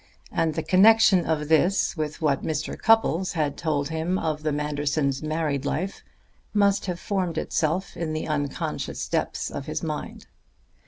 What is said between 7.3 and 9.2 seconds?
itself in the unconscious